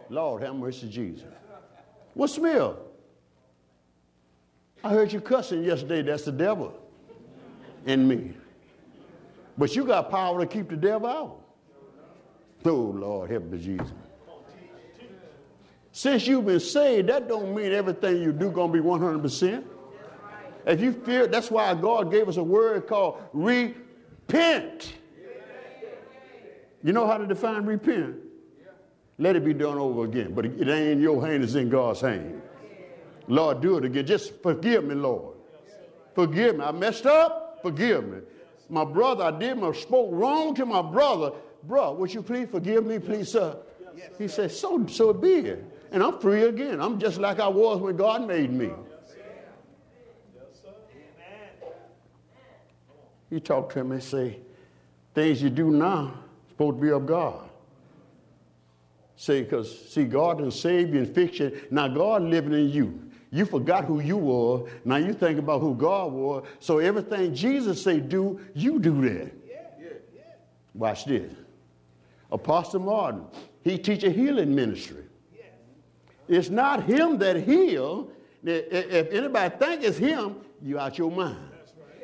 [0.09, 1.25] Lord, have mercy, Jesus.
[2.15, 2.79] What smell?
[4.85, 6.03] I heard you cussing yesterday.
[6.03, 6.81] That's the devil
[7.87, 8.36] in me.
[9.59, 11.41] But you got power to keep the devil out.
[12.65, 13.93] Oh, Lord, help me, Jesus.
[15.93, 19.65] Since you've been saved, that don't mean everything you do gonna be 100%.
[20.67, 24.95] If you fear, that's why God gave us a word called repent.
[26.83, 28.17] You know how to define repent?
[29.19, 30.35] Let it be done over again.
[30.35, 32.43] But it ain't in your hand, it's in God's hand.
[33.29, 34.07] Lord, do it again.
[34.07, 35.37] Just forgive me, Lord.
[36.15, 36.65] Forgive me.
[36.65, 37.61] I messed up.
[37.63, 38.19] Forgive me.
[38.69, 41.33] My brother, I did my spoke wrong to my brother.
[41.63, 43.57] Bro, would you please forgive me, please, sir?
[44.19, 45.65] He said, so, so be it.
[45.93, 46.81] And I'm free again.
[46.81, 48.71] I'm just like I was when God made me.
[53.31, 54.39] He talked to him and say,
[55.15, 56.15] things you do now
[56.49, 57.49] supposed to be of God.
[59.17, 61.61] Say, because see, God done saved you and fixed you.
[61.71, 63.06] Now God living in you.
[63.37, 64.67] You forgot who you were.
[64.87, 66.47] Now you think about who God was.
[66.59, 69.31] So everything Jesus say do, you do that.
[70.73, 71.31] Watch this.
[72.33, 73.27] Apostle Martin,
[73.63, 75.05] he teach a healing ministry.
[76.29, 78.11] It's not him that heal.
[78.43, 81.37] If anybody think it's him, you out your mind.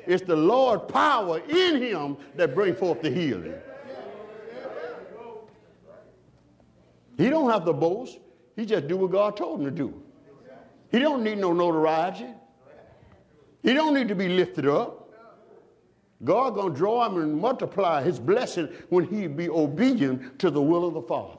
[0.07, 3.55] It's the Lord power in him that bring forth the healing.
[7.17, 8.19] He don't have to boast.
[8.55, 10.03] He just do what God told him to do.
[10.93, 12.27] He don't need no notoriety.
[13.63, 14.99] He don't need to be lifted up.
[16.23, 20.87] God gonna draw him and multiply his blessing when he be obedient to the will
[20.87, 21.39] of the Father.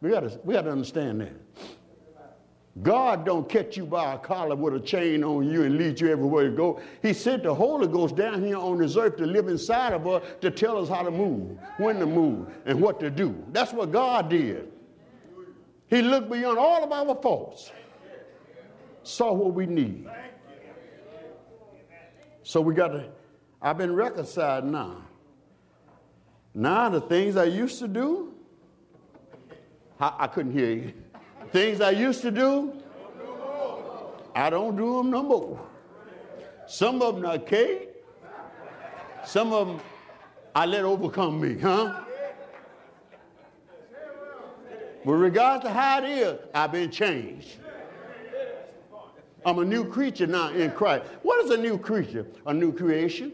[0.00, 1.32] We gotta, we gotta understand that.
[2.82, 6.10] God don't catch you by a collar with a chain on you and lead you
[6.10, 6.80] everywhere you go.
[7.02, 10.22] He sent the Holy Ghost down here on this earth to live inside of us
[10.42, 13.34] to tell us how to move, when to move, and what to do.
[13.50, 14.70] That's what God did.
[15.88, 17.70] He looked beyond all of our faults,
[19.02, 20.06] saw what we need.
[22.42, 23.08] So we got to,
[23.60, 25.02] I've been reconciled now.
[26.54, 28.34] Now the things I used to do,
[30.00, 30.92] I, I couldn't hear you.
[31.52, 32.72] Things I used to do,
[34.34, 35.66] I don't do them no more.
[36.66, 37.88] Some of them are okay.
[39.24, 39.80] Some of them
[40.54, 42.04] I let overcome me, huh?
[45.04, 47.56] With regard to how it is, I've been changed.
[49.46, 51.04] I'm a new creature now in Christ.
[51.22, 52.26] What is a new creature?
[52.46, 53.32] A new creation.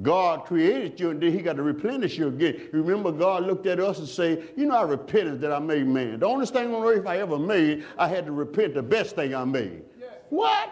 [0.00, 2.68] God created you and then he got to replenish you again.
[2.72, 6.20] Remember, God looked at us and said, you know, I repented that I made man.
[6.20, 9.34] The only thing on earth I ever made, I had to repent the best thing
[9.34, 9.82] I made.
[10.30, 10.70] What?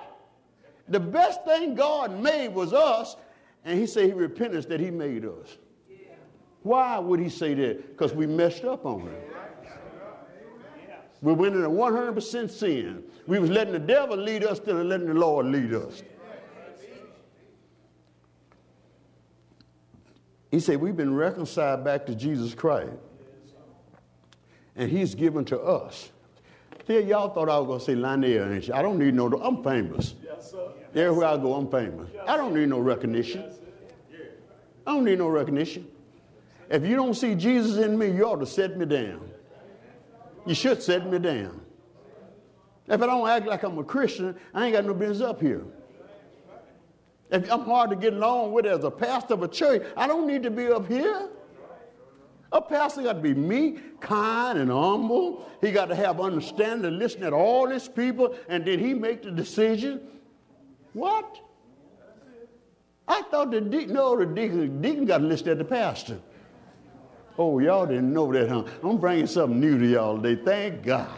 [0.89, 3.17] The best thing God made was us,
[3.65, 5.59] and he said he repented that he made us.
[6.63, 7.91] Why would he say that?
[7.91, 9.33] Because we messed up on it.
[11.23, 13.03] We went into 100% sin.
[13.27, 16.03] We was letting the devil lead us instead of letting the Lord lead us.
[20.51, 22.93] He said, We've been reconciled back to Jesus Christ.
[24.77, 26.11] And he's given to us.
[26.87, 28.75] See, y'all thought I was going to say Lionel Smith.
[28.75, 30.15] I don't need no, I'm famous.
[30.95, 32.11] Everywhere I go, I'm famous.
[32.27, 33.45] I don't need no recognition.
[34.87, 35.87] I don't need no recognition.
[36.69, 39.30] If you don't see Jesus in me, you ought to set me down.
[40.47, 41.61] You should set me down.
[42.89, 45.65] If I don't act like I'm a Christian, I ain't got no business up here.
[47.31, 50.27] If I'm hard to get along with as a pastor of a church, I don't
[50.27, 51.29] need to be up here.
[52.53, 55.49] A pastor got to be meek, kind, and humble.
[55.61, 59.31] He got to have understanding listen to all his people, and then he make the
[59.31, 60.01] decision.
[60.93, 61.41] What?
[63.07, 66.19] I thought the deacon, no, the deacon, deacon got to listen to the pastor.
[67.41, 68.65] Oh, y'all didn't know that, huh?
[68.83, 70.43] I'm bringing something new to y'all today.
[70.45, 71.09] Thank God.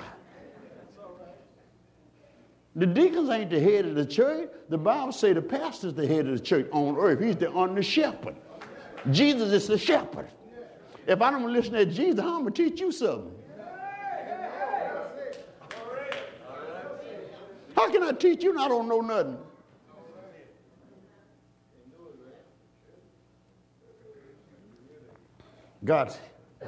[2.76, 4.48] The deacons ain't the head of the church.
[4.68, 7.18] The Bible say the pastor's the head of the church on earth.
[7.18, 8.36] He's the under shepherd.
[9.10, 10.28] Jesus is the shepherd.
[11.08, 13.34] If I don't listen to Jesus, I'm gonna teach you something?
[17.74, 19.38] How can I teach you and I don't know nothing?
[25.84, 26.14] God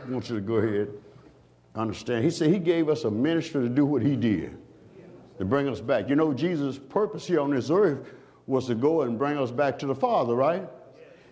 [0.08, 0.88] wants you to go ahead
[1.74, 2.24] understand.
[2.24, 4.56] He said he gave us a ministry to do what he did,
[5.38, 6.08] to bring us back.
[6.08, 8.06] You know, Jesus' purpose here on this earth
[8.46, 10.68] was to go and bring us back to the Father, right?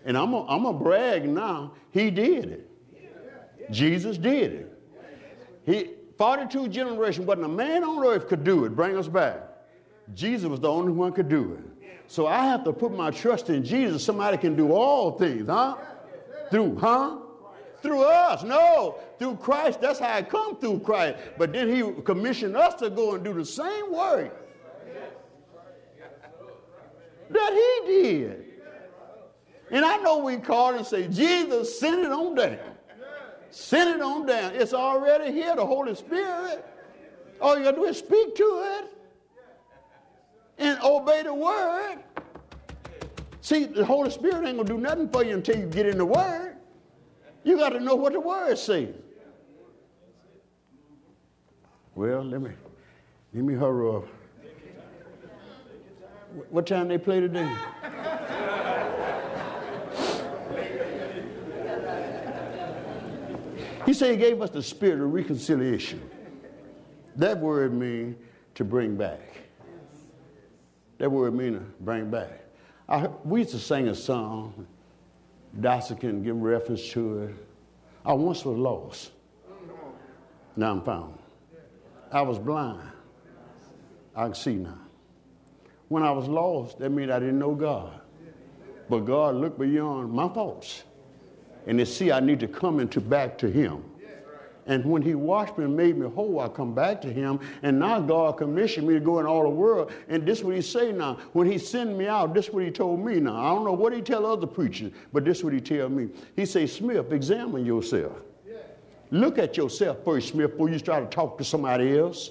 [0.04, 1.74] And I'm going to brag now.
[1.92, 3.70] He did it.
[3.70, 4.78] Jesus did it.
[5.64, 9.40] He, 42 generations, wasn't a man on earth could do it, bring us back.
[10.14, 11.88] Jesus was the only one could do it.
[12.08, 14.04] So I have to put my trust in Jesus.
[14.04, 15.76] Somebody can do all things, huh?
[16.50, 17.18] Through, huh?
[17.82, 18.42] Through us.
[18.42, 19.80] No, through Christ.
[19.80, 21.18] That's how it come through Christ.
[21.36, 24.38] But then he commissioned us to go and do the same work
[27.32, 28.44] that he did.
[29.70, 32.58] And I know we call and say, Jesus, send it on down.
[33.50, 34.54] Send it on down.
[34.54, 36.64] It's already here, the Holy Spirit.
[37.40, 38.96] All you got to do is speak to it
[40.58, 41.98] and obey the word.
[43.40, 46.04] See, the Holy Spirit ain't to do nothing for you until you get in the
[46.04, 46.51] word.
[47.44, 48.94] You got to know what the word says.
[51.94, 52.50] Well, let me
[53.34, 54.04] let me hurry up.
[56.50, 57.50] What time they play today?
[63.84, 66.00] he said he gave us the spirit of reconciliation.
[67.16, 68.16] That word means
[68.54, 69.20] to bring back.
[70.98, 72.40] That word means to bring back.
[72.88, 74.66] I, we used to sing a song
[75.60, 77.34] Darcy can give reference to it.
[78.04, 79.12] I once was lost.
[80.56, 81.18] Now I'm found.
[82.10, 82.88] I was blind.
[84.14, 84.78] I can see now.
[85.88, 88.00] When I was lost, that means I didn't know God.
[88.88, 90.84] But God looked beyond my faults
[91.66, 93.84] and to see I need to come into back to Him.
[94.66, 97.40] And when he washed me and made me whole, I come back to him.
[97.62, 99.90] And now God commissioned me to go in all the world.
[100.08, 101.18] And this is what he say now.
[101.32, 103.36] When he sent me out, this is what he told me now.
[103.36, 106.10] I don't know what he tell other preachers, but this what he tell me.
[106.36, 108.12] He say, Smith, examine yourself.
[109.10, 112.30] Look at yourself first, Smith, before you try to talk to somebody else.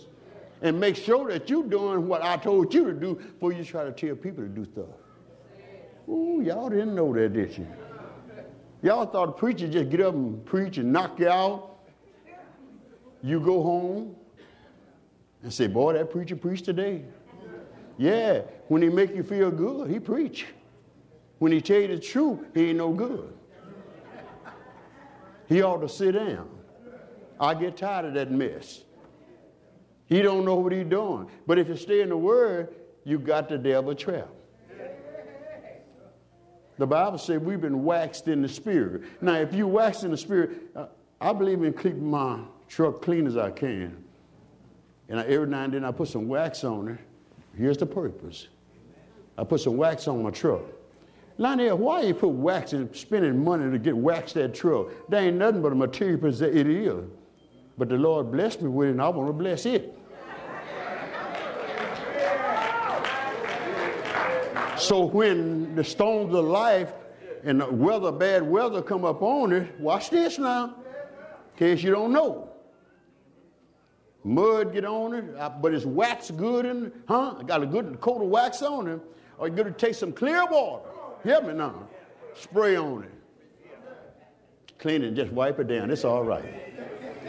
[0.63, 3.83] And make sure that you're doing what I told you to do before you try
[3.83, 4.85] to tell people to do stuff.
[6.07, 7.67] Ooh, y'all didn't know that, did you?
[8.83, 11.70] Y'all thought a preacher just get up and preach and knock you out
[13.23, 14.15] you go home
[15.43, 17.03] and say, boy, that preacher preached today.
[17.97, 20.47] Yeah, when he make you feel good, he preach.
[21.39, 23.33] When he tell you the truth, he ain't no good.
[25.47, 26.49] He ought to sit down.
[27.39, 28.83] I get tired of that mess.
[30.05, 31.29] He don't know what he's doing.
[31.47, 34.29] But if you stay in the word, you got the devil trapped.
[36.77, 39.03] The Bible says we've been waxed in the spirit.
[39.21, 40.87] Now, if you wax in the spirit, uh,
[41.19, 42.39] I believe in keeping my
[42.71, 44.01] truck clean as I can.
[45.09, 46.97] And I, every now and then I put some wax on it.
[47.57, 48.47] Here's the purpose.
[49.37, 50.61] I put some wax on my truck.
[51.37, 54.87] Lionel, why you put wax and spending money to get wax that truck?
[55.09, 57.03] There ain't nothing but a material it is.
[57.77, 59.97] But the Lord blessed me with it, and I want to bless it.
[64.77, 66.93] So when the storms of life
[67.43, 70.75] and the weather, bad weather come up on it, watch this now,
[71.53, 72.51] in case you don't know
[74.23, 77.35] mud get on it, uh, but it's wax good in huh?
[77.39, 78.99] I got a good coat of wax on it.
[79.37, 80.87] Or you to take some clear water.
[81.23, 81.87] Hear me now.
[82.35, 83.11] Spray on it.
[84.77, 85.91] Clean it, just wipe it down.
[85.91, 86.43] It's all right.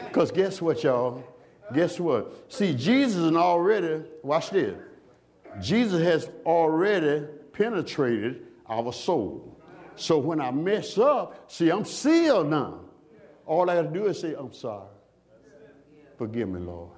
[0.09, 1.25] Because guess what, y'all?
[1.73, 2.53] Guess what?
[2.53, 4.75] See, Jesus is already, watch this.
[5.61, 9.59] Jesus has already penetrated our soul.
[9.97, 12.81] So when I mess up, see, I'm sealed now.
[13.47, 14.89] All I got to do is say, I'm sorry.
[16.23, 16.91] Forgive me, Lord.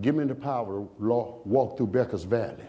[0.00, 2.64] Give me the power to walk through Becker's Valley.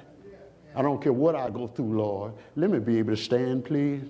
[0.76, 2.34] I don't care what I go through, Lord.
[2.56, 4.04] Let me be able to stand, please.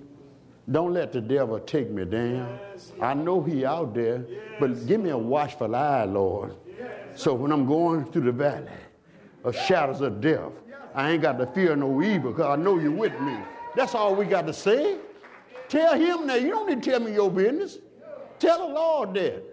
[0.70, 2.58] Don't let the devil take me down.
[3.00, 4.22] I know he out there,
[4.58, 6.54] but give me a watchful eye, Lord.
[7.14, 8.68] So when I'm going through the valley
[9.44, 10.52] of shadows of death,
[10.94, 13.34] I ain't got to fear no evil because I know you're with me.
[13.74, 14.98] That's all we got to say.
[15.70, 16.42] Tell him that.
[16.42, 17.78] You don't need to tell me your business.
[18.38, 19.49] Tell the Lord that.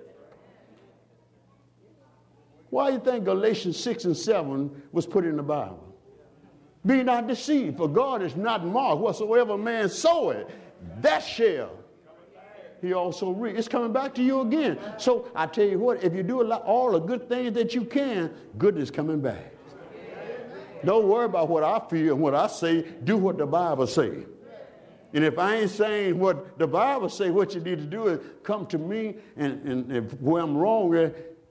[2.69, 5.83] Why do you think Galatians 6 and 7 was put in the Bible?
[6.85, 9.01] Be not deceived, for God is not marked.
[9.01, 10.47] Whatsoever man soweth,
[11.01, 11.71] that shall
[12.81, 13.57] he also reap.
[13.57, 14.79] It's coming back to you again.
[14.97, 17.83] So I tell you what, if you do lot, all the good things that you
[17.83, 19.53] can, goodness coming back.
[20.85, 22.83] Don't worry about what I feel and what I say.
[23.03, 24.25] Do what the Bible say.
[25.13, 28.19] And if I ain't saying what the Bible say, what you need to do is
[28.43, 30.93] come to me and, and if where I'm wrong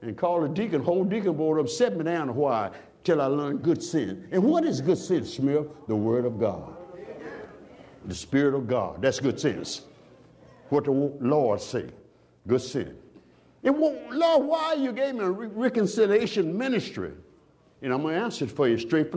[0.01, 2.73] and call the deacon, hold deacon board up, set me down a while
[3.03, 4.25] till I learn good sense.
[4.31, 5.67] And what is good sense, Smith?
[5.87, 6.75] The Word of God.
[8.05, 9.01] The Spirit of God.
[9.01, 9.81] That's good sense.
[10.69, 11.89] What the Lord say.
[12.47, 12.91] Good sense.
[13.63, 17.11] And Lord, why you gave me a reconciliation ministry?
[17.81, 19.05] And I'm going to answer it for you straight